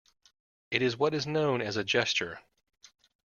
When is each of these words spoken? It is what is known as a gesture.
It 0.71 0.81
is 0.81 0.97
what 0.97 1.13
is 1.13 1.27
known 1.27 1.61
as 1.61 1.77
a 1.77 1.83
gesture. 1.83 2.39